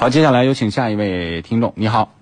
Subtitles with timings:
[0.00, 1.74] 好，接下来有请下一位听众。
[1.76, 2.14] 你好，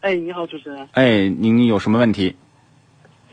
[0.00, 0.88] 哎，你好，主持人。
[0.92, 2.36] 哎，您有什么问题？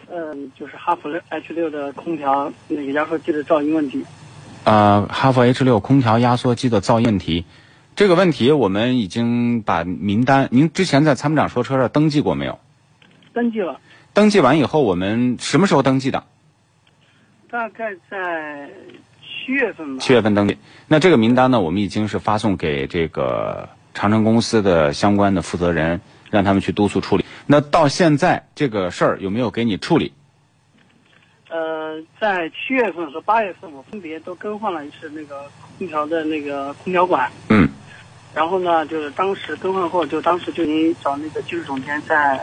[0.09, 4.03] 嗯，就是哈弗 H 六的空调那个压缩机的噪音问题。
[4.63, 7.45] 呃，哈弗 H 六空调压缩机的噪音问题，
[7.95, 12.57] 这个问题我们已经把名单，您之前在参谋长说车上登记过没有？
[13.31, 13.79] 登记了。
[14.15, 16.23] 登记完以后，我们什么时候登记的？
[17.47, 18.71] 大概在
[19.43, 20.01] 七月份吧。
[20.01, 20.57] 七月份登记。
[20.87, 27.25] 那这个名单呢，我们已经是发送给这个长城公司的相关的负责人，让他们去督促处理。
[27.47, 30.13] 那到现在这个事儿有没有给你处理？
[31.49, 37.29] 呃，在七月份和八月份，我分别都更换了一次那个空调的那个空调管。
[37.49, 37.67] 嗯。
[38.33, 42.39] 然后呢，就是当时更换后，就当时就您找那个技术总监在，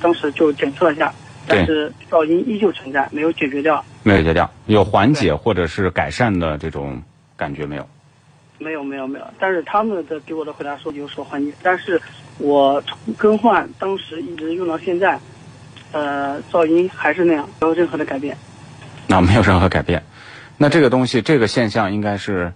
[0.00, 1.12] 当时就检测了一下，
[1.46, 3.84] 但是噪音依旧存在，没有解决掉。
[4.02, 7.02] 没有解决掉，有缓解或者是改善的这种
[7.36, 7.88] 感觉没有？
[8.58, 9.24] 没有，没有，没有。
[9.38, 12.00] 但是他们的给我的回答说有所缓解，但是
[12.38, 15.18] 我从更换当时一直用到现在。
[15.94, 18.34] 呃，噪音还是那样，没有任何的改变。
[19.08, 20.02] 那没有任何改变，
[20.56, 22.54] 那这个东西，这个现象应该是，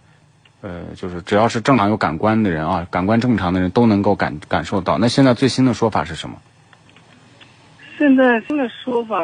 [0.62, 4.97] 呃，就是只要是正常有感官的人啊，感官正常的人都能够感感受到。
[4.97, 6.37] 那现在最新的说法是什么？
[7.98, 9.19] 现在新的说法，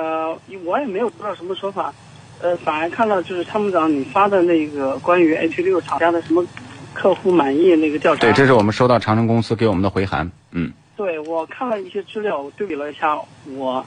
[0.65, 1.93] 我也没有知道什么说法。
[2.41, 6.45] 呃，反而看到就是参谋长你发的那个关于 H 六厂家的什么
[6.93, 8.23] 客户满意那个调查。
[8.23, 10.31] 对，这是我们收到长城公司给我们的回函。
[10.51, 10.73] 嗯。
[10.97, 13.19] 对，我看了一些资料，我对比了一下，
[13.57, 13.85] 我。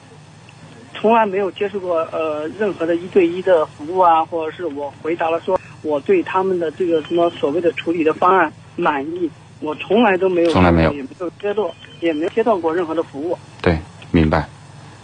[0.98, 13.36] 从来没有接受过呃任何的一对一的服务啊，或者是我回答了说我对他们的这个什么所谓的处理的方案满意，我从来都没有，从来没有，也没有接到，也没有接到过任何的服务。
[13.60, 13.78] 对，
[14.10, 14.48] 明白。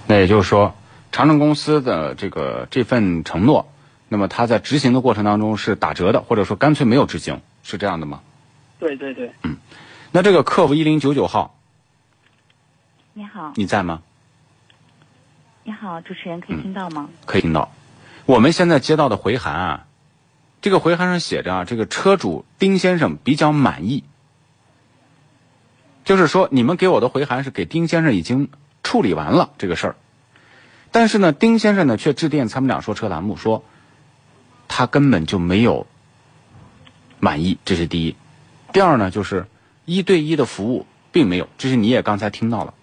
[0.07, 0.75] 那也就是说，
[1.11, 3.73] 长城公司的这个这份承诺，
[4.09, 8.21] 那么他在执行的过程当中是打折的，或者说干脆没有执行，是这样的吗？
[8.79, 9.33] 对对对。
[9.43, 9.57] 嗯，
[10.11, 11.57] 那这个客服一零九九号，
[13.13, 14.03] 你好，你在吗？
[15.65, 17.09] 你好，主持人可以听到吗？
[17.25, 17.71] 可以听到。
[18.27, 19.87] 我们现在接到的回函啊，
[20.61, 24.05] 这个回函上写着啊，这个车主丁先生比较满意。
[26.05, 28.49] 就是说，你们给我的回函是给丁先生已经
[28.93, 29.97] 处理完了这个事儿，
[30.91, 33.65] 但是呢，丁先生呢却致电参谋长说车栏目说，
[34.69, 35.87] 他根本就没有
[37.19, 38.17] 满意，这是第一。
[38.71, 39.47] 第二呢，就是
[39.87, 42.75] 一对一的服务并没有，这是你也刚才听到了。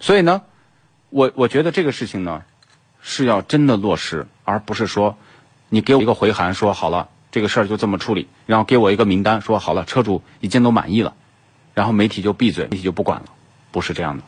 [0.00, 0.40] 所以呢。
[1.10, 2.42] 我我觉得这个事情呢，
[3.02, 5.18] 是要真的落实，而不是说，
[5.68, 11.14] 你给我一个回函说好了，这个事儿就这么处理，然后给我一个名单说好了，车主已经都满意了，
[11.74, 13.26] 然后媒体就闭嘴，媒体就不管了，
[13.72, 14.22] 不是这样的。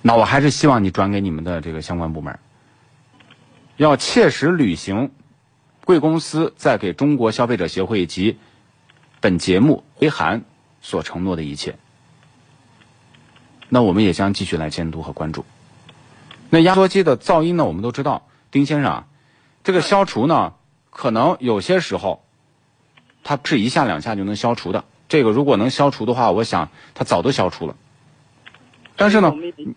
[0.00, 2.38] 那我还是希望你转给你们的这个相关部门，
[3.76, 5.10] 要切实履行
[5.84, 8.38] 贵公司在给中国消费者协会及
[9.20, 10.44] 本节目回函
[10.80, 11.76] 所承诺的一切。
[13.68, 15.44] 那我们也将继续来监督和关注。
[16.48, 17.64] 那压缩机的噪音呢？
[17.66, 19.06] 我们都知道，丁先生啊，
[19.64, 20.54] 这个消除呢，
[20.88, 22.24] 可能有些时候，
[23.24, 24.84] 它是一下两下就能消除的。
[25.08, 27.76] 这个如果能消除的话，我想它早都消除了。
[28.96, 29.34] 但是呢，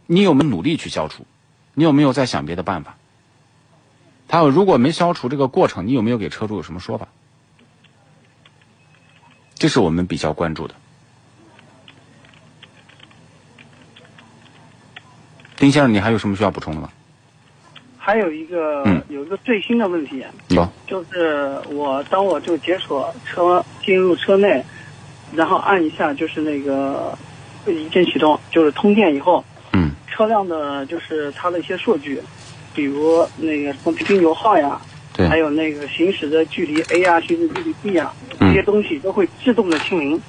[0.07, 1.25] 你有没有努力去消除？
[1.73, 2.97] 你有没有在想别的办法？
[4.27, 7.07] 还有，如果没消除这个过程，你有没有给车主有什么说法？
[9.55, 10.75] 这是我们比较关注的。
[15.57, 16.89] 丁先生，你还有什么需要补充的吗？
[17.97, 24.65] 还有一个，有一个最新的问题，有，就是我当我就解锁车进入车内，
[25.33, 27.17] 然后按一下就是那个
[27.67, 29.43] 一键启动，就是通电以后，
[29.73, 32.21] 嗯，车辆的就是它的一些数据，
[32.73, 34.79] 比如那个什么平均油耗呀，
[35.13, 40.21] 对，还有那个行驶的距离 A 啊，行驶距离 B 啊，这些东西都会自动的清零。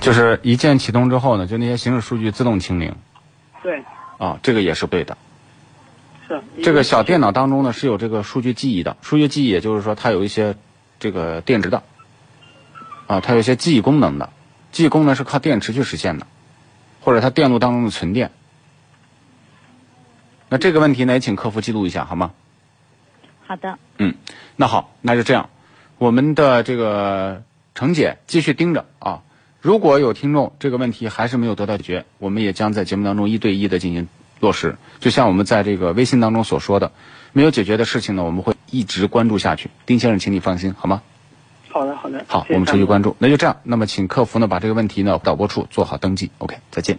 [0.00, 2.94] 就是一键启动之后呢，就那些行驶数据自动清零。
[3.62, 3.82] 对。
[4.16, 5.16] 啊，这个也是对的。
[6.26, 6.40] 是。
[6.62, 10.54] 这个小电脑当中呢是有这个数据记忆的，数据记忆也就是说它有一些
[10.98, 11.82] 这个电池的，
[13.08, 14.30] 啊，它有一些记忆功能的，
[14.70, 16.26] 记忆功能是靠电池去实现的，
[17.00, 18.30] 或者它电路当中的存电。
[20.50, 22.32] 那这个问题呢，也请客服记录一下好吗？
[23.46, 23.78] 好的。
[23.96, 24.14] 嗯，
[24.56, 25.48] 那好，那就这样，
[25.96, 27.42] 我们的这个
[27.74, 29.22] 程姐继续盯着啊。
[29.60, 34.06] 如果有听众这个问题还是没有得到解决，我们也将在节目当中一对一的进行
[34.38, 34.76] 落实。
[35.00, 36.92] 就像我们在这个微信当中所说的，
[37.32, 39.70] 没有解决的事情呢，我们会一直关注下去。
[39.86, 41.02] 丁先生，请你放心，好吗？
[42.26, 43.16] 好我们持续关注。
[43.18, 46.30] 那就这样，那么请客服呢把这个问题呢导播处做好登记。
[46.38, 46.98] OK，再见。